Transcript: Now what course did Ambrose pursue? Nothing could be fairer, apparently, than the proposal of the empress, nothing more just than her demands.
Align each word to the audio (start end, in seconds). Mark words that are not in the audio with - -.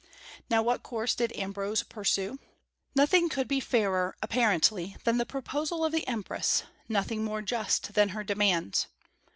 Now 0.49 0.63
what 0.63 0.81
course 0.81 1.13
did 1.13 1.31
Ambrose 1.37 1.83
pursue? 1.83 2.39
Nothing 2.95 3.29
could 3.29 3.47
be 3.47 3.59
fairer, 3.59 4.15
apparently, 4.23 4.95
than 5.03 5.19
the 5.19 5.27
proposal 5.27 5.85
of 5.85 5.91
the 5.91 6.07
empress, 6.07 6.63
nothing 6.89 7.23
more 7.23 7.43
just 7.43 7.93
than 7.93 8.09
her 8.09 8.23
demands. 8.23 8.87